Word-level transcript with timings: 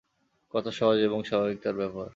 কত 0.53 0.65
সহজ 0.77 0.97
এবং 1.07 1.19
স্বাভাবিক 1.23 1.57
তার 1.63 1.75
ব্যবহার! 1.79 2.09